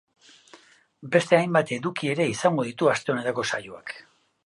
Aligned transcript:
Beste 1.17 1.37
hainbat 1.39 1.75
eduki 1.79 2.11
ere 2.17 2.29
izango 2.33 2.67
ditu 2.71 2.93
aste 2.97 3.17
honetako 3.17 3.49
saioak. 3.55 3.99